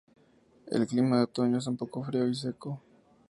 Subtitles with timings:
[0.71, 2.81] El clima de otoño es un poco frío y seco.